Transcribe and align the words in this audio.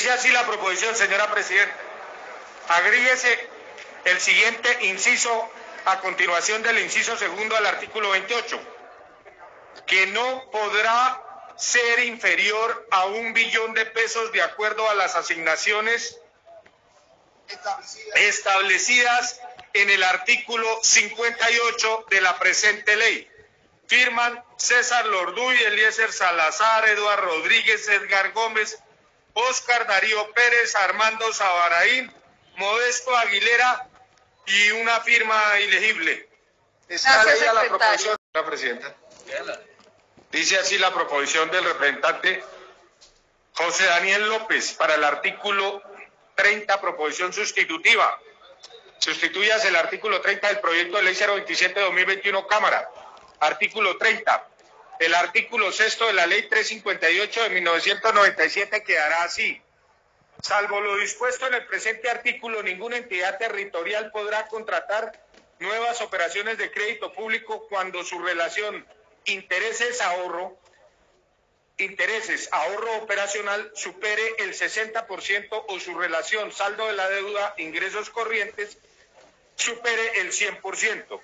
Dice 0.00 0.12
así 0.12 0.30
la 0.30 0.46
proposición, 0.46 0.96
señora 0.96 1.30
Presidenta. 1.30 1.76
Agríguese 2.68 3.50
el 4.06 4.18
siguiente 4.18 4.86
inciso 4.86 5.52
a 5.84 6.00
continuación 6.00 6.62
del 6.62 6.78
inciso 6.78 7.18
segundo 7.18 7.54
al 7.54 7.66
artículo 7.66 8.08
28, 8.08 8.58
que 9.86 10.06
no 10.06 10.50
podrá 10.50 11.22
ser 11.58 11.98
inferior 12.04 12.88
a 12.90 13.04
un 13.04 13.34
billón 13.34 13.74
de 13.74 13.84
pesos 13.84 14.32
de 14.32 14.40
acuerdo 14.40 14.88
a 14.88 14.94
las 14.94 15.16
asignaciones 15.16 16.18
establecidas 18.14 19.38
en 19.74 19.90
el 19.90 20.02
artículo 20.02 20.80
58 20.82 22.06
de 22.08 22.20
la 22.22 22.38
presente 22.38 22.96
ley. 22.96 23.30
Firman 23.86 24.42
César 24.56 25.04
Lorduy, 25.04 25.62
Eliezer 25.62 26.10
Salazar, 26.10 26.88
Eduardo 26.88 27.26
Rodríguez, 27.26 27.86
Edgar 27.86 28.32
Gómez, 28.32 28.78
Oscar 29.34 29.86
Darío 29.86 30.32
Pérez, 30.32 30.74
Armando 30.76 31.32
Sabaraín, 31.32 32.12
Modesto 32.56 33.16
Aguilera 33.16 33.88
y 34.46 34.70
una 34.72 35.00
firma 35.00 35.60
ilegible. 35.60 36.28
Está 36.88 37.24
leída 37.24 37.52
la 37.52 37.64
proposición, 37.68 38.16
la 38.34 38.46
presidenta. 38.46 38.94
Dice 40.32 40.58
así 40.58 40.78
la 40.78 40.92
proposición 40.92 41.50
del 41.50 41.64
representante 41.64 42.42
José 43.54 43.84
Daniel 43.84 44.28
López 44.28 44.72
para 44.74 44.94
el 44.94 45.04
artículo 45.04 45.82
30, 46.34 46.80
proposición 46.80 47.32
sustitutiva. 47.32 48.18
Sustituyas 48.98 49.64
el 49.64 49.76
artículo 49.76 50.20
30 50.20 50.48
del 50.48 50.60
proyecto 50.60 50.98
de 50.98 51.02
ley 51.04 51.14
027-2021 51.14 52.46
Cámara. 52.46 52.88
Artículo 53.40 53.96
30. 53.96 54.49
El 55.00 55.14
artículo 55.14 55.72
sexto 55.72 56.06
de 56.08 56.12
la 56.12 56.26
ley 56.26 56.42
358 56.42 57.44
de 57.44 57.48
1997 57.48 58.84
quedará 58.84 59.22
así. 59.22 59.58
Salvo 60.42 60.78
lo 60.78 60.98
dispuesto 60.98 61.46
en 61.46 61.54
el 61.54 61.64
presente 61.64 62.10
artículo, 62.10 62.62
ninguna 62.62 62.98
entidad 62.98 63.38
territorial 63.38 64.10
podrá 64.10 64.46
contratar 64.48 65.24
nuevas 65.58 66.02
operaciones 66.02 66.58
de 66.58 66.70
crédito 66.70 67.14
público 67.14 67.66
cuando 67.70 68.04
su 68.04 68.18
relación 68.18 68.86
intereses 69.24 70.02
ahorro 70.02 70.58
intereses 71.78 72.50
ahorro 72.52 72.98
operacional 72.98 73.72
supere 73.74 74.34
el 74.40 74.52
60% 74.52 75.64
o 75.66 75.80
su 75.80 75.98
relación 75.98 76.52
saldo 76.52 76.86
de 76.86 76.92
la 76.92 77.08
deuda 77.08 77.54
ingresos 77.56 78.10
corrientes 78.10 78.76
supere 79.56 80.20
el 80.20 80.30
100%. 80.32 81.20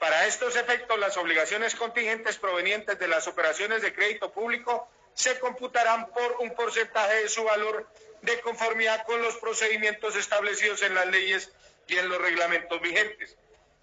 Para 0.00 0.26
estos 0.26 0.56
efectos, 0.56 0.98
las 0.98 1.18
obligaciones 1.18 1.74
contingentes 1.74 2.38
provenientes 2.38 2.98
de 2.98 3.06
las 3.06 3.28
operaciones 3.28 3.82
de 3.82 3.92
crédito 3.92 4.32
público 4.32 4.88
se 5.12 5.38
computarán 5.38 6.08
por 6.08 6.36
un 6.40 6.54
porcentaje 6.54 7.16
de 7.16 7.28
su 7.28 7.44
valor 7.44 7.86
de 8.22 8.40
conformidad 8.40 9.04
con 9.04 9.20
los 9.20 9.36
procedimientos 9.36 10.16
establecidos 10.16 10.80
en 10.80 10.94
las 10.94 11.06
leyes 11.06 11.52
y 11.86 11.98
en 11.98 12.08
los 12.08 12.18
reglamentos 12.18 12.80
vigentes. 12.80 13.36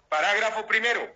Parágrafo 0.08 0.66
primero. 0.66 1.08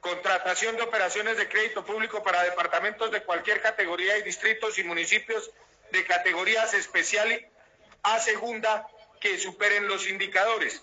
Contratación 0.00 0.76
de 0.76 0.82
operaciones 0.82 1.36
de 1.36 1.48
crédito 1.48 1.84
público 1.84 2.22
para 2.22 2.44
departamentos 2.44 3.10
de 3.10 3.24
cualquier 3.24 3.60
categoría 3.60 4.18
y 4.18 4.22
distritos 4.22 4.78
y 4.78 4.84
municipios 4.84 5.50
de 5.90 6.06
categorías 6.06 6.74
especial 6.74 7.44
a 8.04 8.20
segunda 8.20 8.86
que 9.20 9.36
superen 9.36 9.88
los 9.88 10.06
indicadores. 10.06 10.80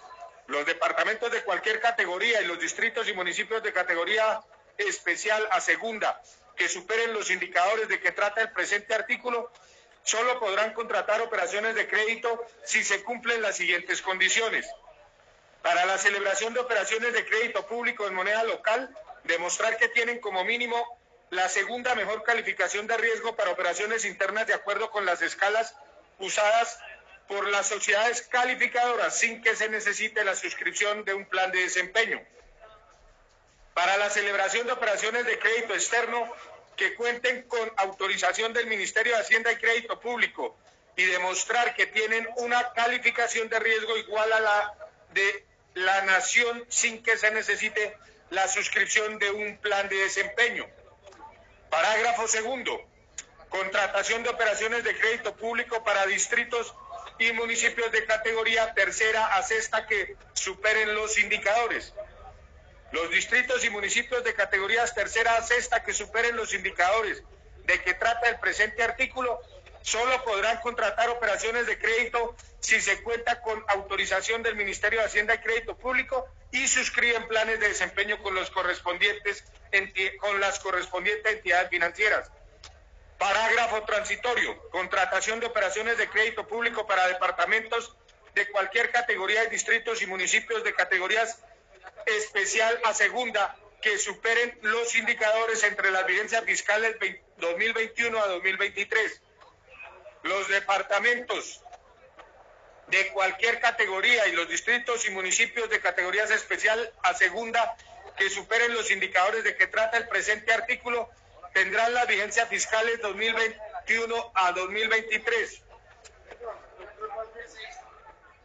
Los 0.47 0.65
departamentos 0.65 1.31
de 1.31 1.43
cualquier 1.43 1.79
categoría 1.79 2.41
y 2.41 2.45
los 2.45 2.59
distritos 2.59 3.07
y 3.07 3.13
municipios 3.13 3.63
de 3.63 3.73
categoría 3.73 4.41
especial 4.77 5.47
a 5.51 5.59
segunda 5.59 6.21
que 6.55 6.69
superen 6.69 7.13
los 7.13 7.29
indicadores 7.31 7.87
de 7.87 7.99
que 7.99 8.11
trata 8.11 8.41
el 8.41 8.51
presente 8.51 8.93
artículo 8.93 9.51
solo 10.03 10.39
podrán 10.39 10.73
contratar 10.73 11.21
operaciones 11.21 11.75
de 11.75 11.87
crédito 11.87 12.45
si 12.63 12.83
se 12.83 13.03
cumplen 13.03 13.41
las 13.41 13.57
siguientes 13.57 14.01
condiciones. 14.01 14.67
Para 15.63 15.85
la 15.85 15.97
celebración 15.97 16.53
de 16.53 16.59
operaciones 16.59 17.13
de 17.13 17.25
crédito 17.25 17.65
público 17.65 18.05
en 18.05 18.13
moneda 18.13 18.43
local, 18.43 18.95
demostrar 19.23 19.77
que 19.77 19.89
tienen 19.89 20.19
como 20.19 20.43
mínimo 20.43 20.99
la 21.31 21.49
segunda 21.49 21.95
mejor 21.95 22.23
calificación 22.23 22.85
de 22.85 22.97
riesgo 22.97 23.35
para 23.35 23.49
operaciones 23.49 24.05
internas 24.05 24.45
de 24.45 24.53
acuerdo 24.53 24.91
con 24.91 25.05
las 25.05 25.23
escalas 25.23 25.75
usadas 26.19 26.79
por 27.27 27.47
las 27.49 27.67
sociedades 27.67 28.21
calificadoras 28.23 29.17
sin 29.17 29.41
que 29.41 29.55
se 29.55 29.69
necesite 29.69 30.23
la 30.23 30.35
suscripción 30.35 31.03
de 31.05 31.13
un 31.13 31.25
plan 31.25 31.51
de 31.51 31.61
desempeño. 31.61 32.21
Para 33.73 33.97
la 33.97 34.09
celebración 34.09 34.67
de 34.67 34.73
operaciones 34.73 35.25
de 35.25 35.39
crédito 35.39 35.73
externo 35.73 36.31
que 36.77 36.93
cuenten 36.95 37.43
con 37.43 37.71
autorización 37.77 38.53
del 38.53 38.67
Ministerio 38.67 39.15
de 39.15 39.21
Hacienda 39.21 39.51
y 39.51 39.57
Crédito 39.57 39.99
Público 39.99 40.57
y 40.95 41.03
demostrar 41.05 41.75
que 41.75 41.87
tienen 41.87 42.27
una 42.37 42.73
calificación 42.73 43.49
de 43.49 43.59
riesgo 43.59 43.97
igual 43.97 44.31
a 44.31 44.39
la 44.39 44.73
de 45.13 45.45
la 45.73 46.01
nación 46.03 46.65
sin 46.69 47.03
que 47.03 47.17
se 47.17 47.31
necesite 47.31 47.97
la 48.29 48.47
suscripción 48.47 49.19
de 49.19 49.31
un 49.31 49.57
plan 49.57 49.87
de 49.89 49.97
desempeño. 49.97 50.65
Parágrafo 51.69 52.27
segundo. 52.27 52.81
Contratación 53.49 54.23
de 54.23 54.29
operaciones 54.29 54.83
de 54.83 54.97
crédito 54.97 55.35
público 55.35 55.83
para 55.83 56.05
distritos 56.05 56.73
y 57.19 57.31
municipios 57.33 57.91
de 57.91 58.05
categoría 58.05 58.73
tercera 58.73 59.25
a 59.35 59.43
sexta 59.43 59.85
que 59.87 60.15
superen 60.33 60.93
los 60.95 61.17
indicadores. 61.17 61.93
Los 62.91 63.09
distritos 63.09 63.63
y 63.65 63.69
municipios 63.69 64.23
de 64.23 64.33
categorías 64.33 64.93
tercera 64.93 65.35
a 65.35 65.43
sexta 65.43 65.83
que 65.83 65.93
superen 65.93 66.35
los 66.35 66.53
indicadores 66.53 67.23
de 67.65 67.81
que 67.81 67.93
trata 67.93 68.29
el 68.29 68.39
presente 68.39 68.83
artículo 68.83 69.39
solo 69.81 70.23
podrán 70.23 70.57
contratar 70.61 71.09
operaciones 71.09 71.67
de 71.67 71.77
crédito 71.77 72.35
si 72.59 72.81
se 72.81 73.01
cuenta 73.03 73.41
con 73.41 73.63
autorización 73.67 74.43
del 74.43 74.55
Ministerio 74.55 74.99
de 74.99 75.05
Hacienda 75.05 75.35
y 75.35 75.39
Crédito 75.39 75.77
Público 75.77 76.27
y 76.51 76.67
suscriben 76.67 77.27
planes 77.27 77.59
de 77.59 77.69
desempeño 77.69 78.21
con 78.21 78.33
los 78.33 78.49
correspondientes 78.49 79.43
con 80.19 80.39
las 80.39 80.59
correspondientes 80.59 81.33
entidades 81.33 81.69
financieras. 81.69 82.31
Parágrafo 83.17 83.83
transitorio. 83.83 84.69
Contratación 84.69 85.39
de 85.39 85.47
operaciones 85.47 85.97
de 85.97 86.09
crédito 86.09 86.47
público 86.47 86.85
para 86.85 87.07
departamentos 87.07 87.95
de 88.33 88.47
cualquier 88.49 88.91
categoría 88.91 89.41
de 89.41 89.49
distritos 89.49 90.01
y 90.01 90.07
municipios 90.07 90.63
de 90.63 90.73
categorías 90.73 91.39
especial 92.05 92.79
a 92.83 92.93
segunda 92.93 93.55
que 93.81 93.97
superen 93.97 94.57
los 94.61 94.95
indicadores 94.95 95.63
entre 95.63 95.91
las 95.91 96.05
vigencias 96.05 96.43
fiscales 96.43 96.97
2021 97.37 98.17
a 98.17 98.27
2023 98.27 99.21
los 100.23 100.47
departamentos 100.47 101.61
de 102.87 103.07
cualquier 103.09 103.59
categoría 103.59 104.27
y 104.27 104.33
los 104.33 104.49
distritos 104.49 105.07
y 105.07 105.11
municipios 105.11 105.69
de 105.69 105.79
categorías 105.79 106.31
especial 106.31 106.91
a 107.03 107.13
segunda 107.13 107.75
que 108.17 108.29
superen 108.29 108.73
los 108.73 108.91
indicadores 108.91 109.43
de 109.43 109.55
que 109.55 109.67
trata 109.67 109.97
el 109.97 110.07
presente 110.07 110.51
artículo 110.51 111.09
tendrán 111.55 111.93
las 111.93 112.05
vigencias 112.05 112.49
fiscales 112.49 113.01
2021 113.01 114.31
a 114.35 114.51
2023. 114.51 115.61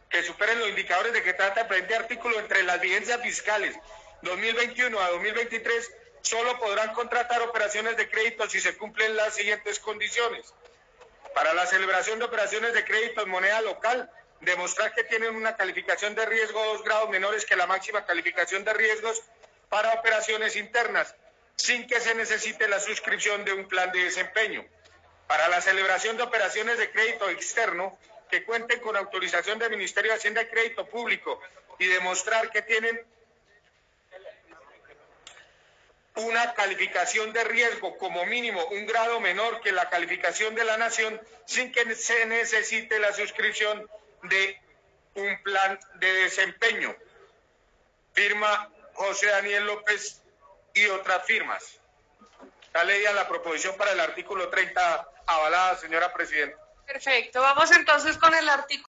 Que 0.09 0.23
superen 0.23 0.59
los 0.59 0.69
indicadores 0.69 1.11
de 1.11 1.21
que 1.21 1.33
trata 1.33 1.61
el 1.61 1.67
presente 1.67 1.95
artículo 1.95 2.39
entre 2.39 2.63
las 2.63 2.79
vigencias 2.79 3.21
fiscales 3.21 3.75
2021 4.21 4.97
a 4.97 5.09
2023 5.09 5.91
solo 6.21 6.57
podrán 6.57 6.93
contratar 6.93 7.41
operaciones 7.41 7.97
de 7.97 8.09
crédito 8.09 8.49
si 8.49 8.61
se 8.61 8.77
cumplen 8.77 9.17
las 9.17 9.35
siguientes 9.35 9.79
condiciones 9.79 10.53
para 11.35 11.53
la 11.53 11.65
celebración 11.65 12.17
de 12.19 12.25
operaciones 12.25 12.73
de 12.73 12.85
crédito 12.85 13.23
en 13.23 13.29
moneda 13.29 13.61
local, 13.61 14.09
demostrar 14.39 14.93
que 14.93 15.03
tienen 15.03 15.35
una 15.35 15.57
calificación 15.57 16.15
de 16.15 16.25
riesgo 16.25 16.63
dos 16.63 16.83
grados 16.83 17.09
menores 17.09 17.45
que 17.45 17.57
la 17.57 17.67
máxima 17.67 18.05
calificación 18.05 18.63
de 18.63 18.73
riesgos 18.73 19.21
para 19.69 19.93
operaciones 19.93 20.55
internas, 20.55 21.15
sin 21.55 21.87
que 21.87 21.99
se 21.99 22.15
necesite 22.15 22.67
la 22.67 22.79
suscripción 22.79 23.45
de 23.45 23.53
un 23.53 23.67
plan 23.67 23.91
de 23.91 24.03
desempeño. 24.03 24.65
Para 25.27 25.47
la 25.47 25.61
celebración 25.61 26.17
de 26.17 26.23
operaciones 26.23 26.77
de 26.77 26.91
crédito 26.91 27.29
externo, 27.29 27.97
que 28.29 28.43
cuenten 28.43 28.79
con 28.79 28.95
autorización 28.95 29.59
del 29.59 29.71
Ministerio 29.71 30.11
de 30.11 30.17
Hacienda 30.17 30.41
y 30.41 30.47
Crédito 30.47 30.87
Público 30.87 31.39
y 31.77 31.87
demostrar 31.87 32.49
que 32.49 32.61
tienen 32.61 33.05
una 36.15 36.53
calificación 36.53 37.33
de 37.33 37.43
riesgo 37.43 37.97
como 37.97 38.25
mínimo 38.25 38.63
un 38.65 38.85
grado 38.85 39.19
menor 39.19 39.61
que 39.61 39.71
la 39.71 39.89
calificación 39.89 40.55
de 40.55 40.65
la 40.65 40.77
nación 40.77 41.19
sin 41.45 41.71
que 41.71 41.95
se 41.95 42.25
necesite 42.25 42.99
la 42.99 43.13
suscripción 43.13 43.89
de 44.23 44.59
un 45.15 45.41
plan 45.43 45.79
de 45.95 46.13
desempeño. 46.13 46.95
Firma 48.13 48.69
José 48.93 49.27
Daniel 49.27 49.65
López 49.65 50.20
y 50.73 50.85
otras 50.87 51.25
firmas. 51.25 51.79
Está 52.63 52.83
leída 52.83 53.11
la 53.13 53.27
proposición 53.27 53.75
para 53.75 53.91
el 53.91 53.99
artículo 53.99 54.49
30, 54.49 55.07
avalada, 55.27 55.77
señora 55.77 56.13
presidenta. 56.13 56.57
Perfecto, 56.85 57.41
vamos 57.41 57.71
entonces 57.71 58.17
con 58.17 58.33
el 58.33 58.47
artículo. 58.47 58.87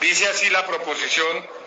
Dice 0.00 0.28
así 0.28 0.50
la 0.50 0.66
proposición 0.66 1.63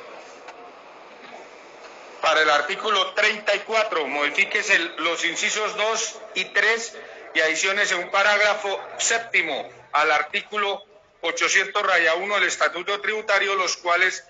para 2.22 2.42
el 2.42 2.50
artículo 2.50 3.14
34, 3.14 4.08
modifíquese 4.08 4.78
los 4.98 5.24
incisos 5.26 5.76
2 5.76 6.20
y 6.36 6.46
3 6.46 6.98
y 7.36 7.40
adiciones 7.42 7.92
en 7.92 8.00
un 8.00 8.12
parágrafo 8.12 8.80
séptimo 8.98 9.70
al 9.92 10.12
artículo 10.12 10.84
800 11.22 11.84
raya 11.84 12.16
1 12.16 12.36
del 12.36 12.48
Estatuto 12.48 13.00
Tributario, 13.02 13.56
los 13.56 13.78
cuales 13.78 14.26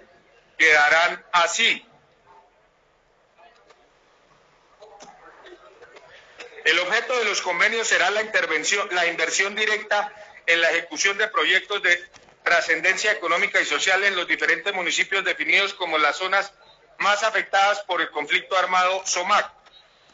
quedarán 0.57 1.25
así. 1.31 1.85
El 6.65 6.79
objeto 6.79 7.17
de 7.17 7.25
los 7.25 7.41
convenios 7.41 7.87
será 7.87 8.09
la 8.09 8.21
intervención, 8.21 8.89
la 8.91 9.05
inversión 9.05 9.55
directa 9.55 10.13
en 10.45 10.59
la 10.59 10.71
ejecución 10.71 11.17
de 11.17 11.27
proyectos 11.29 11.81
de 11.81 12.09
trascendencia 12.43 13.11
económica 13.11 13.61
y 13.61 13.65
social 13.65 14.03
en 14.03 14.15
los 14.15 14.27
diferentes 14.27 14.73
municipios 14.73 15.23
definidos 15.23 15.73
como 15.73 15.97
las 15.97 16.17
zonas 16.17 16.53
más 16.99 17.23
afectadas 17.23 17.81
por 17.81 18.01
el 18.01 18.09
conflicto 18.11 18.57
armado 18.57 19.01
SOMAC, 19.05 19.51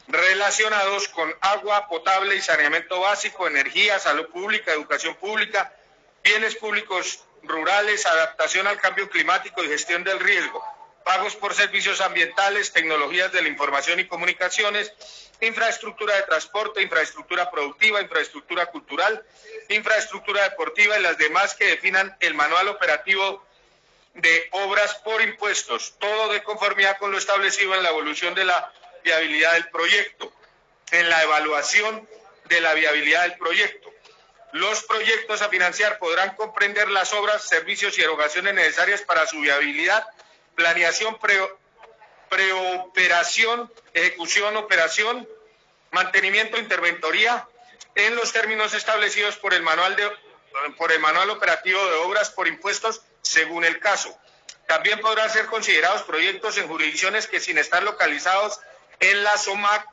relacionados 0.08 1.08
con 1.08 1.34
agua 1.40 1.88
potable 1.88 2.36
y 2.36 2.40
saneamiento 2.40 3.00
básico, 3.00 3.46
energía, 3.46 3.98
salud 3.98 4.28
pública, 4.28 4.72
educación 4.72 5.14
pública, 5.16 5.72
bienes 6.22 6.56
públicos 6.56 7.24
rurales, 7.42 8.06
adaptación 8.06 8.66
al 8.66 8.80
cambio 8.80 9.08
climático 9.08 9.62
y 9.62 9.68
gestión 9.68 10.04
del 10.04 10.20
riesgo, 10.20 10.62
pagos 11.04 11.36
por 11.36 11.54
servicios 11.54 12.00
ambientales, 12.00 12.72
tecnologías 12.72 13.32
de 13.32 13.42
la 13.42 13.48
información 13.48 14.00
y 14.00 14.06
comunicaciones, 14.06 14.92
infraestructura 15.40 16.16
de 16.16 16.22
transporte, 16.22 16.82
infraestructura 16.82 17.50
productiva, 17.50 18.00
infraestructura 18.00 18.66
cultural, 18.66 19.22
infraestructura 19.68 20.42
deportiva 20.48 20.98
y 20.98 21.02
las 21.02 21.18
demás 21.18 21.54
que 21.54 21.66
definan 21.66 22.16
el 22.20 22.34
manual 22.34 22.68
operativo 22.68 23.44
de 24.14 24.48
obras 24.52 24.94
por 25.04 25.20
impuestos, 25.22 25.94
todo 25.98 26.32
de 26.32 26.42
conformidad 26.42 26.98
con 26.98 27.10
lo 27.10 27.18
establecido 27.18 27.74
en 27.74 27.82
la 27.82 27.90
evolución 27.90 28.34
de 28.34 28.44
la 28.44 28.72
viabilidad 29.02 29.52
del 29.54 29.68
proyecto, 29.68 30.32
en 30.92 31.10
la 31.10 31.22
evaluación 31.22 32.08
de 32.44 32.60
la 32.60 32.74
viabilidad 32.74 33.22
del 33.22 33.36
proyecto. 33.36 33.92
Los 34.52 34.84
proyectos 34.84 35.42
a 35.42 35.48
financiar 35.48 35.98
podrán 35.98 36.36
comprender 36.36 36.88
las 36.88 37.12
obras, 37.12 37.42
servicios 37.42 37.98
y 37.98 38.02
erogaciones 38.02 38.54
necesarias 38.54 39.02
para 39.02 39.26
su 39.26 39.40
viabilidad, 39.40 40.06
planeación, 40.54 41.18
preoperación, 42.28 43.72
ejecución, 43.92 44.56
operación, 44.56 45.28
mantenimiento, 45.90 46.56
interventoría, 46.56 47.48
en 47.96 48.14
los 48.14 48.32
términos 48.32 48.74
establecidos 48.74 49.36
por 49.36 49.54
el 49.54 49.62
manual 49.62 49.96
de 49.96 50.08
por 50.76 50.92
el 50.92 51.00
manual 51.00 51.30
operativo 51.30 51.84
de 51.84 51.96
obras 51.96 52.30
por 52.30 52.46
impuestos 52.46 53.02
según 53.24 53.64
el 53.64 53.80
caso. 53.80 54.16
También 54.66 55.00
podrán 55.00 55.30
ser 55.30 55.46
considerados 55.46 56.02
proyectos 56.02 56.56
en 56.58 56.68
jurisdicciones 56.68 57.26
que 57.26 57.40
sin 57.40 57.58
estar 57.58 57.82
localizados 57.82 58.60
en 59.00 59.24
la 59.24 59.36
SOMAC, 59.36 59.88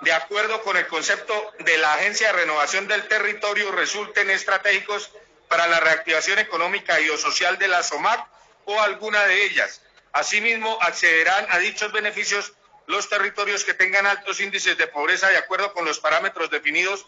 de 0.00 0.12
acuerdo 0.12 0.62
con 0.62 0.76
el 0.76 0.88
concepto 0.88 1.52
de 1.60 1.78
la 1.78 1.94
Agencia 1.94 2.28
de 2.28 2.40
Renovación 2.40 2.88
del 2.88 3.06
Territorio, 3.06 3.70
resulten 3.70 4.30
estratégicos 4.30 5.12
para 5.48 5.68
la 5.68 5.78
reactivación 5.78 6.38
económica 6.38 7.00
y 7.00 7.08
o 7.10 7.18
social 7.18 7.58
de 7.58 7.68
la 7.68 7.82
SOMAC 7.82 8.26
o 8.64 8.80
alguna 8.80 9.24
de 9.26 9.44
ellas. 9.44 9.82
Asimismo, 10.12 10.78
accederán 10.80 11.46
a 11.50 11.58
dichos 11.58 11.92
beneficios 11.92 12.52
los 12.86 13.08
territorios 13.08 13.64
que 13.64 13.74
tengan 13.74 14.06
altos 14.06 14.40
índices 14.40 14.76
de 14.76 14.88
pobreza 14.88 15.28
de 15.28 15.36
acuerdo 15.36 15.72
con 15.72 15.84
los 15.84 16.00
parámetros 16.00 16.50
definidos 16.50 17.06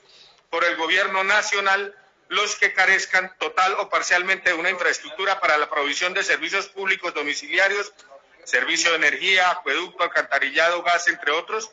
por 0.50 0.64
el 0.64 0.76
Gobierno 0.76 1.24
Nacional 1.24 1.96
los 2.28 2.56
que 2.56 2.72
carezcan 2.72 3.34
total 3.38 3.74
o 3.78 3.88
parcialmente 3.88 4.50
de 4.50 4.56
una 4.56 4.70
infraestructura 4.70 5.40
para 5.40 5.58
la 5.58 5.68
provisión 5.68 6.14
de 6.14 6.22
servicios 6.22 6.68
públicos 6.68 7.14
domiciliarios, 7.14 7.92
servicio 8.44 8.90
de 8.90 8.96
energía, 8.96 9.50
acueducto, 9.50 10.02
alcantarillado, 10.02 10.82
gas, 10.82 11.08
entre 11.08 11.32
otros, 11.32 11.70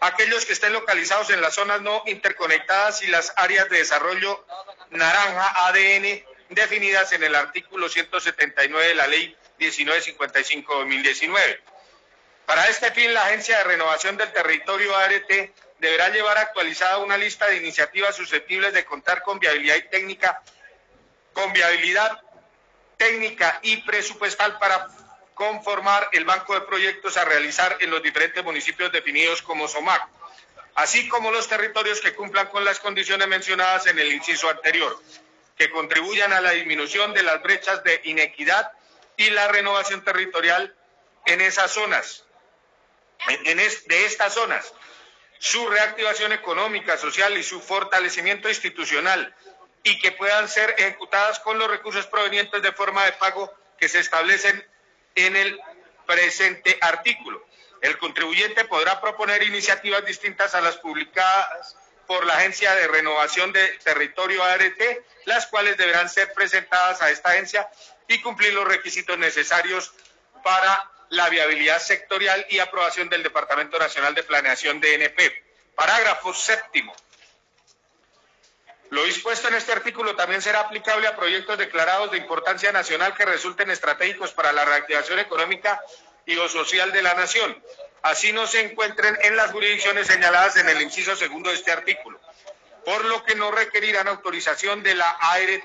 aquellos 0.00 0.44
que 0.44 0.52
estén 0.52 0.72
localizados 0.72 1.30
en 1.30 1.40
las 1.40 1.54
zonas 1.54 1.80
no 1.80 2.02
interconectadas 2.06 3.02
y 3.02 3.06
las 3.06 3.32
áreas 3.36 3.68
de 3.68 3.78
desarrollo 3.78 4.44
naranja 4.90 5.66
ADN 5.66 6.24
definidas 6.50 7.12
en 7.12 7.22
el 7.22 7.34
artículo 7.34 7.88
179 7.88 8.88
de 8.88 8.94
la 8.94 9.06
ley 9.06 9.36
1955-2019. 9.58 11.60
Para 12.46 12.68
este 12.68 12.90
fin, 12.90 13.14
la 13.14 13.26
Agencia 13.26 13.58
de 13.58 13.64
Renovación 13.64 14.16
del 14.16 14.32
Territorio 14.32 14.96
ART 14.96 15.30
deberá 15.82 16.10
llevar 16.10 16.38
actualizada 16.38 16.98
una 16.98 17.18
lista 17.18 17.48
de 17.48 17.56
iniciativas 17.56 18.14
susceptibles 18.14 18.72
de 18.72 18.84
contar 18.84 19.20
con 19.24 19.40
viabilidad 19.40 19.74
y 19.74 19.88
técnica, 19.88 20.40
con 21.32 21.52
viabilidad 21.52 22.22
técnica 22.96 23.58
y 23.62 23.78
presupuestal 23.78 24.60
para 24.60 24.86
conformar 25.34 26.08
el 26.12 26.24
banco 26.24 26.54
de 26.54 26.60
proyectos 26.60 27.16
a 27.16 27.24
realizar 27.24 27.78
en 27.80 27.90
los 27.90 28.00
diferentes 28.00 28.44
municipios 28.44 28.92
definidos 28.92 29.42
como 29.42 29.66
SOMAC, 29.66 30.06
así 30.76 31.08
como 31.08 31.32
los 31.32 31.48
territorios 31.48 32.00
que 32.00 32.14
cumplan 32.14 32.46
con 32.46 32.64
las 32.64 32.78
condiciones 32.78 33.26
mencionadas 33.26 33.88
en 33.88 33.98
el 33.98 34.12
inciso 34.12 34.48
anterior, 34.48 34.96
que 35.58 35.68
contribuyan 35.68 36.32
a 36.32 36.40
la 36.40 36.52
disminución 36.52 37.12
de 37.12 37.24
las 37.24 37.42
brechas 37.42 37.82
de 37.82 38.00
inequidad 38.04 38.70
y 39.16 39.30
la 39.30 39.48
renovación 39.48 40.04
territorial 40.04 40.76
en 41.26 41.40
esas 41.40 41.72
zonas, 41.72 42.24
en, 43.26 43.56
de 43.56 44.06
estas 44.06 44.32
zonas 44.34 44.72
su 45.42 45.66
reactivación 45.66 46.30
económica, 46.30 46.96
social 46.96 47.36
y 47.36 47.42
su 47.42 47.60
fortalecimiento 47.60 48.48
institucional 48.48 49.34
y 49.82 49.98
que 49.98 50.12
puedan 50.12 50.48
ser 50.48 50.72
ejecutadas 50.78 51.40
con 51.40 51.58
los 51.58 51.68
recursos 51.68 52.06
provenientes 52.06 52.62
de 52.62 52.70
forma 52.70 53.04
de 53.04 53.12
pago 53.14 53.52
que 53.76 53.88
se 53.88 53.98
establecen 53.98 54.64
en 55.16 55.34
el 55.34 55.60
presente 56.06 56.78
artículo. 56.80 57.44
El 57.80 57.98
contribuyente 57.98 58.66
podrá 58.66 59.00
proponer 59.00 59.42
iniciativas 59.42 60.06
distintas 60.06 60.54
a 60.54 60.60
las 60.60 60.76
publicadas 60.76 61.76
por 62.06 62.24
la 62.24 62.34
Agencia 62.34 62.76
de 62.76 62.86
Renovación 62.86 63.52
de 63.52 63.66
Territorio 63.82 64.44
ART, 64.44 64.80
las 65.24 65.48
cuales 65.48 65.76
deberán 65.76 66.08
ser 66.08 66.32
presentadas 66.34 67.02
a 67.02 67.10
esta 67.10 67.30
agencia 67.30 67.68
y 68.06 68.22
cumplir 68.22 68.54
los 68.54 68.68
requisitos 68.68 69.18
necesarios 69.18 69.92
para 70.44 70.88
la 71.12 71.28
viabilidad 71.28 71.78
sectorial 71.78 72.46
y 72.48 72.58
aprobación 72.58 73.10
del 73.10 73.22
Departamento 73.22 73.78
Nacional 73.78 74.14
de 74.14 74.22
Planeación 74.22 74.80
DNP. 74.80 75.41
Parágrafo 75.74 76.34
séptimo. 76.34 76.94
Lo 78.90 79.04
dispuesto 79.04 79.48
en 79.48 79.54
este 79.54 79.72
artículo 79.72 80.14
también 80.16 80.42
será 80.42 80.60
aplicable 80.60 81.06
a 81.06 81.16
proyectos 81.16 81.56
declarados 81.56 82.10
de 82.10 82.18
importancia 82.18 82.72
nacional 82.72 83.14
que 83.14 83.24
resulten 83.24 83.70
estratégicos 83.70 84.32
para 84.32 84.52
la 84.52 84.66
reactivación 84.66 85.18
económica 85.18 85.80
y 86.26 86.36
o 86.36 86.48
social 86.48 86.92
de 86.92 87.00
la 87.00 87.14
nación. 87.14 87.56
Así 88.02 88.32
no 88.32 88.46
se 88.46 88.60
encuentren 88.60 89.16
en 89.22 89.34
las 89.36 89.52
jurisdicciones 89.52 90.08
señaladas 90.08 90.56
en 90.56 90.68
el 90.68 90.82
inciso 90.82 91.16
segundo 91.16 91.48
de 91.48 91.56
este 91.56 91.72
artículo, 91.72 92.20
por 92.84 93.04
lo 93.06 93.24
que 93.24 93.34
no 93.34 93.50
requerirán 93.50 94.08
autorización 94.08 94.82
de 94.82 94.94
la 94.94 95.08
ART. 95.08 95.64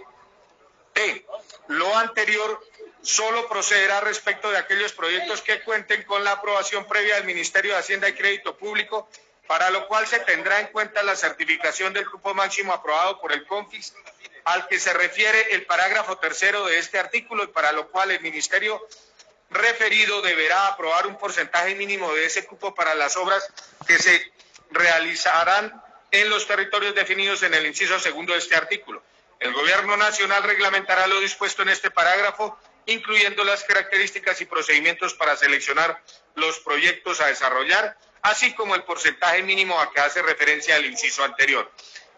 Lo 1.68 1.98
anterior 1.98 2.66
solo 3.02 3.48
procederá 3.50 4.02
respecto 4.02 4.50
de 4.50 4.58
aquellos 4.58 4.94
proyectos 4.94 5.42
que 5.42 5.62
cuenten 5.64 6.04
con 6.04 6.24
la 6.24 6.32
aprobación 6.32 6.88
previa 6.88 7.16
del 7.16 7.26
Ministerio 7.26 7.74
de 7.74 7.80
Hacienda 7.80 8.08
y 8.08 8.14
Crédito 8.14 8.56
Público, 8.58 9.10
para 9.48 9.70
lo 9.70 9.88
cual 9.88 10.06
se 10.08 10.20
tendrá 10.20 10.60
en 10.60 10.68
cuenta 10.68 11.04
la 11.04 11.16
certificación 11.16 11.94
del 11.94 12.06
grupo 12.06 12.34
máximo 12.34 12.74
aprobado 12.74 13.20
por 13.20 13.32
el 13.32 13.46
CONFIS, 13.46 13.94
al 14.46 14.68
que 14.68 14.80
se 14.80 14.94
refiere 14.94 15.54
el 15.56 15.66
parágrafo 15.66 16.18
tercero 16.18 16.66
de 16.66 16.78
este 16.80 17.00
artículo 17.00 17.44
y 17.44 17.48
para 17.48 17.72
lo 17.72 17.90
cual 17.90 18.12
el 18.12 18.22
Ministerio 18.22 18.86
referido 19.50 20.22
deberá 20.22 20.68
aprobar 20.68 21.08
un 21.08 21.18
porcentaje 21.18 21.76
mínimo 21.76 22.14
de 22.14 22.26
ese 22.26 22.46
cupo 22.46 22.76
para 22.76 22.96
las 22.96 23.16
obras 23.16 23.48
que 23.86 23.98
se 23.98 24.32
realizarán 24.72 25.82
en 26.12 26.30
los 26.30 26.48
territorios 26.48 26.96
definidos 26.96 27.44
en 27.44 27.54
el 27.54 27.66
inciso 27.66 28.00
segundo 28.00 28.34
de 28.34 28.40
este 28.40 28.56
artículo. 28.56 29.02
El 29.40 29.54
Gobierno 29.54 29.96
Nacional 29.98 30.44
reglamentará 30.44 31.08
lo 31.08 31.20
dispuesto 31.20 31.62
en 31.62 31.70
este 31.70 31.92
parágrafo 31.92 32.58
incluyendo 32.88 33.44
las 33.44 33.64
características 33.66 34.42
y 34.42 34.46
procedimientos 34.46 35.14
para 35.14 35.36
seleccionar 35.36 36.02
los 36.36 36.60
proyectos 36.60 37.22
a 37.22 37.28
desarrollar, 37.28 37.98
así 38.22 38.54
como 38.54 38.76
el 38.76 38.84
porcentaje 38.84 39.44
mínimo 39.44 39.80
a 39.80 39.92
que 39.92 40.00
hace 40.00 40.22
referencia 40.22 40.78
el 40.78 40.86
inciso 40.86 41.24
anterior. 41.24 41.72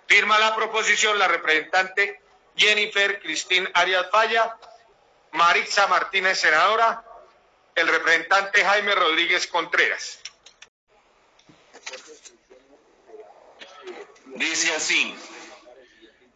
Firma 0.08 0.40
la 0.40 0.56
proposición 0.56 1.20
la 1.20 1.28
representante 1.28 2.22
Jennifer 2.56 3.20
Cristín 3.22 3.70
Arias 3.74 4.08
Falla, 4.12 4.58
Maritza 5.32 5.88
Martínez, 5.88 6.40
senadora, 6.40 7.04
el 7.76 7.88
representante 7.88 8.64
Jaime 8.66 8.96
Rodríguez 8.96 9.48
Contreras. 9.48 10.20
Dice 14.36 14.74
así. 14.76 15.16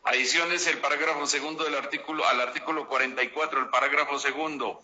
Adiciones 0.05 0.67
el 0.67 0.79
parágrafo 0.79 1.25
segundo 1.25 1.63
del 1.63 1.75
artículo 1.75 2.25
al 2.27 2.41
artículo 2.41 2.88
44, 2.88 3.62
el 3.62 3.70
parágrafo 3.70 4.20
segundo. 4.20 4.84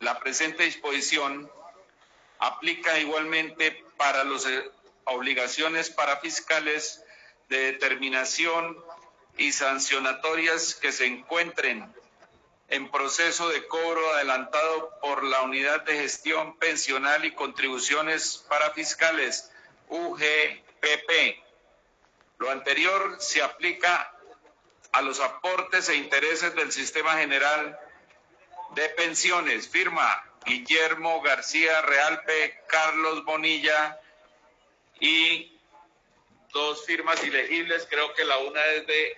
La 0.00 0.18
presente 0.18 0.64
disposición 0.64 1.50
aplica 2.40 2.98
igualmente 2.98 3.84
para 3.96 4.24
las 4.24 4.46
eh, 4.46 4.70
obligaciones 5.04 5.90
para 5.90 6.16
fiscales 6.16 7.04
de 7.48 7.72
determinación 7.72 8.76
y 9.36 9.52
sancionatorias 9.52 10.74
que 10.74 10.92
se 10.92 11.06
encuentren 11.06 11.92
en 12.68 12.90
proceso 12.90 13.48
de 13.48 13.66
cobro 13.66 14.14
adelantado 14.14 14.98
por 15.00 15.24
la 15.24 15.42
Unidad 15.42 15.82
de 15.82 15.94
Gestión 15.94 16.56
Pensional 16.58 17.24
y 17.24 17.34
Contribuciones 17.34 18.44
para 18.48 18.70
Fiscales, 18.70 19.50
UGPP. 19.88 21.42
Lo 22.38 22.50
anterior 22.50 23.16
se 23.18 23.42
aplica 23.42 24.12
a 24.92 25.02
los 25.02 25.20
aportes 25.20 25.88
e 25.88 25.96
intereses 25.96 26.54
del 26.54 26.70
Sistema 26.72 27.14
General 27.18 27.78
de 28.74 28.88
Pensiones. 28.90 29.68
Firma 29.68 30.29
Guillermo 30.50 31.22
García 31.22 31.80
Realpe, 31.82 32.64
Carlos 32.66 33.24
Bonilla 33.24 34.00
y 34.98 35.56
dos 36.52 36.84
firmas 36.84 37.22
ilegibles. 37.22 37.86
Creo 37.88 38.12
que 38.14 38.24
la 38.24 38.36
una 38.38 38.64
es 38.66 38.84
de 38.84 39.16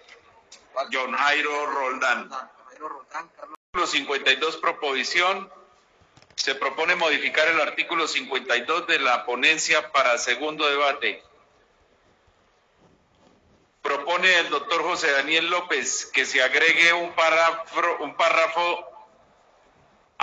John 0.93 1.15
Jairo 1.15 1.67
Roldán. 1.67 2.31
Artículo 2.33 3.87
52, 3.87 4.59
proposición. 4.59 5.51
Se 6.37 6.55
propone 6.55 6.97
modificar 6.97 7.49
el 7.49 7.63
artículo 7.63 8.07
52 8.07 8.87
de 8.87 8.99
la 8.99 9.25
ponencia 9.25 9.91
para 9.91 10.19
segundo 10.19 10.69
debate. 10.69 11.23
Propone 13.81 14.39
el 14.39 14.51
doctor 14.51 14.83
José 14.83 15.11
Daniel 15.13 15.49
López 15.49 16.11
que 16.13 16.27
se 16.27 16.43
agregue 16.43 16.93
un 16.93 17.15
párrafo, 17.15 17.81
un 18.01 18.15
párrafo 18.17 18.92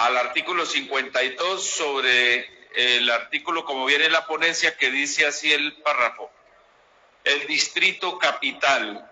al 0.05 0.17
artículo 0.17 0.65
52 0.65 1.61
sobre 1.61 2.49
el 2.73 3.09
artículo 3.09 3.65
como 3.65 3.85
viene 3.85 4.05
en 4.05 4.13
la 4.13 4.25
ponencia 4.25 4.77
que 4.77 4.91
dice 4.91 5.25
así 5.25 5.51
el 5.51 5.73
párrafo. 5.81 6.31
El 7.25 7.45
distrito 7.47 8.17
capital 8.17 9.05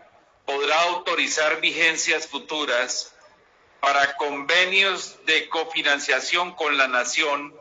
podrá 0.45 0.81
autorizar 0.83 1.59
vigencias 1.59 2.27
futuras 2.27 3.13
para 3.81 4.15
convenios 4.15 5.17
de 5.25 5.49
cofinanciación 5.49 6.55
con 6.55 6.77
la 6.77 6.87
nación 6.87 7.53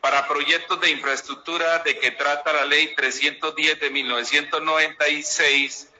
para 0.00 0.26
proyectos 0.26 0.80
de 0.80 0.90
infraestructura 0.90 1.80
de 1.80 1.98
que 1.98 2.12
trata 2.12 2.54
la 2.54 2.64
ley 2.64 2.94
310 2.94 3.78
de 3.78 3.90
1996 3.90 5.90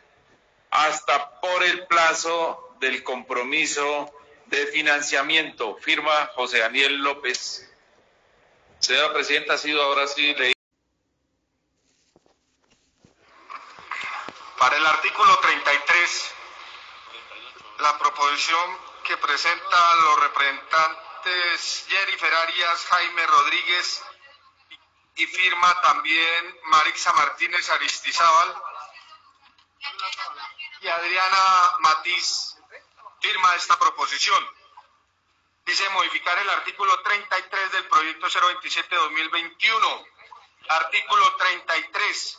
hasta 0.71 1.40
por 1.40 1.62
el 1.62 1.87
plazo 1.87 2.75
del 2.80 3.02
compromiso 3.02 4.11
de 4.47 4.67
financiamiento. 4.69 5.77
Firma 5.77 6.31
José 6.35 6.59
Daniel 6.59 6.97
López. 6.97 7.71
Señora 8.79 9.13
Presidenta, 9.13 9.55
ha 9.55 9.59
sido 9.59 9.83
ahora 9.83 10.07
sí 10.07 10.35
leído. 10.35 10.55
Para 14.59 14.77
el 14.77 14.87
artículo 14.87 15.39
33, 15.41 16.35
la 17.81 17.99
proposición 17.99 18.79
que 19.05 19.17
presenta 19.19 19.95
los 19.97 20.21
representantes 20.21 21.87
Jerry 21.89 22.17
Ferarias, 22.17 22.87
Jaime 22.87 23.27
Rodríguez 23.27 24.03
y 25.17 25.27
firma 25.27 25.81
también 25.83 26.61
Marixa 26.65 27.13
Martínez 27.13 27.69
Aristizábal 27.71 28.55
y 30.81 30.89
Adriana 30.89 31.73
Matiz 31.81 32.53
firma 33.25 33.54
esta 33.57 33.78
proposición. 33.78 34.43
Dice 35.64 35.88
modificar 35.90 36.37
el 36.38 36.50
artículo 36.50 37.00
33 37.00 37.73
del 37.73 37.88
proyecto 37.88 38.26
027-2021. 38.26 40.07
Artículo 40.69 41.37
33. 41.37 42.38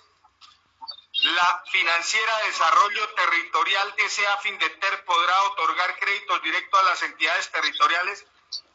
La 1.24 1.64
Financiera 1.72 2.38
de 2.38 2.48
Desarrollo 2.48 3.10
Territorial 3.16 3.96
S.A. 3.98 4.38
Findeter 4.38 5.06
podrá 5.06 5.42
otorgar 5.44 5.98
créditos 5.98 6.44
directos 6.44 6.80
a 6.80 6.84
las 6.84 7.02
entidades 7.02 7.52
territoriales 7.52 8.26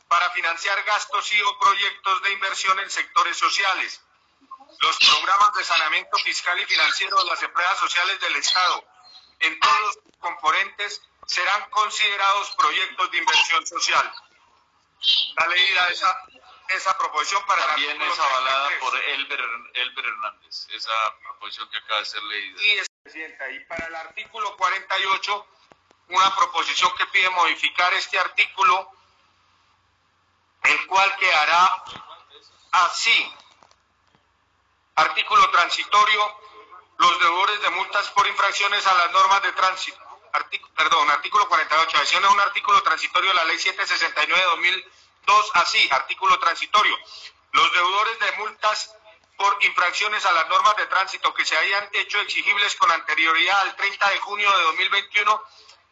para 0.08 0.30
financiar 0.30 0.82
gastos 0.82 1.32
y 1.32 1.40
o 1.42 1.58
proyectos 1.60 2.22
de 2.22 2.32
inversión 2.32 2.80
en 2.80 2.90
sectores 2.90 3.36
sociales. 3.36 4.00
Los 4.80 4.96
programas 4.98 5.52
de 5.54 5.62
saneamiento 5.62 6.16
fiscal 6.18 6.58
y 6.58 6.64
financiero 6.64 7.18
de 7.18 7.30
las 7.30 7.42
empresas 7.42 7.78
sociales 7.78 8.18
del 8.20 8.34
Estado 8.34 8.84
en 9.40 9.60
todos 9.60 9.80
los 9.80 9.98
componentes 10.18 11.02
serán 11.26 11.70
considerados 11.70 12.50
proyectos 12.56 13.10
de 13.10 13.18
inversión 13.18 13.66
social. 13.66 14.12
La 15.38 15.46
leída 15.46 15.88
esa, 15.88 16.24
esa 16.68 16.98
proposición 16.98 17.44
para 17.46 17.66
También 17.66 18.00
es 18.02 18.18
avalada 18.18 18.68
por 18.80 18.96
Elber, 18.96 19.40
Elber 19.74 20.04
Hernández, 20.04 20.66
esa 20.70 21.18
proposición 21.22 21.70
que 21.70 21.78
acaba 21.78 22.00
de 22.00 22.06
ser 22.06 22.22
leída. 22.22 22.62
Y, 22.62 22.80
Presidenta, 23.02 23.50
y 23.50 23.60
para 23.64 23.86
el 23.86 23.94
artículo 23.94 24.56
48, 24.56 25.46
una 26.08 26.36
proposición 26.36 26.94
que 26.96 27.06
pide 27.06 27.30
modificar 27.30 27.92
este 27.94 28.18
artículo, 28.18 28.90
el 30.64 30.86
cual 30.86 31.16
quedará 31.16 31.84
así. 32.72 33.34
Artículo 34.96 35.50
transitorio, 35.50 36.40
los 36.98 37.20
deudores 37.20 37.62
de 37.62 37.70
multas 37.70 38.10
por 38.10 38.26
infracciones 38.26 38.86
a 38.86 38.94
las 38.94 39.10
normas 39.12 39.42
de 39.42 39.52
tránsito. 39.52 40.09
Artículo, 40.32 40.74
perdón, 40.74 41.10
artículo 41.10 41.48
48, 41.48 41.98
adiciona 41.98 42.30
un 42.30 42.40
artículo 42.40 42.82
transitorio 42.82 43.30
de 43.30 43.34
la 43.34 43.44
ley 43.44 43.58
769 43.58 44.42
de 44.42 44.50
2002, 44.50 45.50
así, 45.54 45.88
artículo 45.90 46.38
transitorio. 46.38 46.96
Los 47.52 47.72
deudores 47.72 48.18
de 48.20 48.32
multas 48.32 48.94
por 49.36 49.56
infracciones 49.64 50.24
a 50.26 50.32
las 50.32 50.48
normas 50.48 50.76
de 50.76 50.86
tránsito 50.86 51.32
que 51.32 51.46
se 51.46 51.56
hayan 51.56 51.88
hecho 51.92 52.20
exigibles 52.20 52.76
con 52.76 52.90
anterioridad 52.90 53.60
al 53.60 53.74
30 53.74 54.10
de 54.10 54.18
junio 54.18 54.50
de 54.56 54.62
2021 54.64 55.42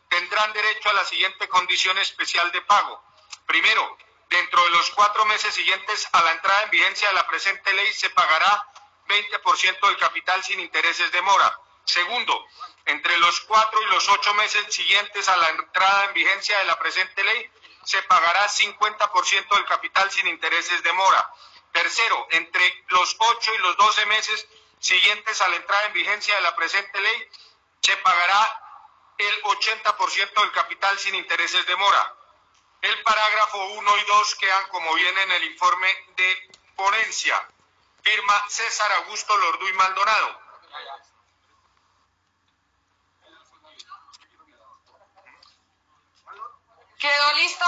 tendrán 0.08 0.52
derecho 0.52 0.90
a 0.90 0.92
la 0.92 1.04
siguiente 1.04 1.48
condición 1.48 1.98
especial 1.98 2.52
de 2.52 2.60
pago. 2.62 3.02
Primero, 3.46 3.96
dentro 4.28 4.62
de 4.64 4.70
los 4.70 4.90
cuatro 4.90 5.24
meses 5.24 5.54
siguientes 5.54 6.06
a 6.12 6.22
la 6.22 6.32
entrada 6.32 6.64
en 6.64 6.70
vigencia 6.70 7.08
de 7.08 7.14
la 7.14 7.26
presente 7.26 7.72
ley 7.72 7.92
se 7.94 8.10
pagará 8.10 8.66
20% 9.08 9.80
del 9.80 9.96
capital 9.96 10.44
sin 10.44 10.60
intereses 10.60 11.10
de 11.10 11.22
mora. 11.22 11.58
Segundo, 11.88 12.46
entre 12.84 13.16
los 13.18 13.40
cuatro 13.40 13.82
y 13.82 13.86
los 13.86 14.06
ocho 14.10 14.34
meses 14.34 14.62
siguientes 14.68 15.26
a 15.26 15.36
la 15.38 15.48
entrada 15.48 16.04
en 16.04 16.12
vigencia 16.12 16.58
de 16.58 16.64
la 16.66 16.78
presente 16.78 17.24
ley 17.24 17.50
se 17.82 18.02
pagará 18.02 18.46
50% 18.46 19.54
del 19.54 19.64
capital 19.64 20.10
sin 20.10 20.26
intereses 20.26 20.82
de 20.82 20.92
mora. 20.92 21.32
Tercero, 21.72 22.28
entre 22.30 22.84
los 22.88 23.16
ocho 23.18 23.54
y 23.54 23.58
los 23.58 23.74
doce 23.78 24.04
meses 24.04 24.46
siguientes 24.78 25.40
a 25.40 25.48
la 25.48 25.56
entrada 25.56 25.86
en 25.86 25.94
vigencia 25.94 26.34
de 26.34 26.42
la 26.42 26.54
presente 26.54 27.00
ley 27.00 27.28
se 27.80 27.96
pagará 27.96 28.62
el 29.16 29.42
80% 29.44 30.40
del 30.42 30.52
capital 30.52 30.98
sin 30.98 31.14
intereses 31.14 31.66
de 31.66 31.76
mora. 31.76 32.14
El 32.82 33.02
parágrafo 33.02 33.64
1 33.64 33.96
y 33.96 34.04
2 34.04 34.34
quedan 34.34 34.68
como 34.68 34.92
viene 34.94 35.22
en 35.22 35.32
el 35.32 35.44
informe 35.44 35.88
de 36.16 36.50
ponencia. 36.76 37.48
Firma 38.02 38.44
César 38.48 38.92
Augusto 38.92 39.34
Lorduy 39.38 39.72
Maldonado. 39.72 40.48
¿Quedó 46.98 47.32
listo? 47.36 47.64